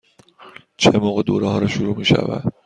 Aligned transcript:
چه 0.77 0.91
موقع 0.91 1.21
دوره 1.23 1.47
ها 1.47 1.67
شروع 1.67 1.97
می 1.97 2.05
شود؟ 2.05 2.53